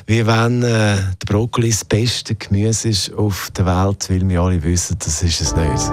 wie 0.06 0.26
wenn 0.26 0.64
äh, 0.64 0.98
der 0.98 1.26
Brokkoli 1.26 1.70
das 1.70 1.86
beste 1.86 2.36
Gemüse 2.36 2.90
ist 2.90 3.14
auf 3.14 3.52
der 3.56 3.66
Welt, 3.66 4.10
weil 4.10 4.28
wir 4.28 4.42
alle 4.42 4.62
wissen, 4.64 4.98
das 5.00 5.24
ist 5.24 5.42
es 5.42 5.56
nicht. 5.56 5.90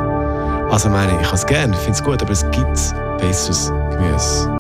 Also 0.71 0.89
meine, 0.89 1.21
ich 1.21 1.27
habe 1.27 1.37
es 1.37 1.47
gerne, 1.47 1.77
finde 1.77 1.93
es 1.93 2.03
gut, 2.03 2.23
aber 2.23 2.33
es 2.33 2.43
gibt 2.51 3.21
besseres 3.21 3.71
Gemüse. 3.91 4.57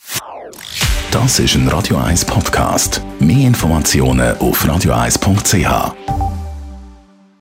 Das 1.11 1.39
ist 1.39 1.55
ein 1.55 1.69
Radio 1.69 1.97
1 1.97 2.25
Podcast. 2.25 3.01
Mehr 3.21 3.47
Informationen 3.47 4.37
auf 4.39 4.65
radio1.ch. 4.65 6.14